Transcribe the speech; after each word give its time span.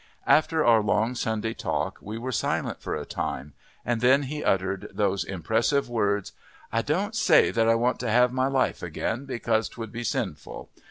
After 0.25 0.65
our 0.65 0.81
long 0.81 1.13
Sunday 1.13 1.53
talk 1.53 1.99
we 2.01 2.17
were 2.17 2.31
silent 2.31 2.81
for 2.81 2.95
a 2.95 3.05
time, 3.05 3.53
and 3.85 4.01
then 4.01 4.23
he 4.23 4.43
uttered 4.43 4.89
these 4.91 5.23
impressive 5.23 5.87
words: 5.91 6.31
"I 6.71 6.81
don't 6.81 7.13
say 7.15 7.51
that 7.51 7.69
I 7.69 7.75
want 7.75 7.99
to 7.99 8.09
have 8.09 8.33
my 8.33 8.47
life 8.47 8.81
again, 8.81 9.25
because 9.25 9.69
'twould 9.69 9.91
be 9.91 10.03
sinful. 10.03 10.69